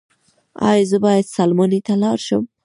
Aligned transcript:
ایا 0.69 0.85
زه 0.89 0.97
باید 1.05 1.31
سلماني 1.35 1.79
ته 1.87 1.93
لاړ 2.03 2.17
شم؟ 2.27 2.43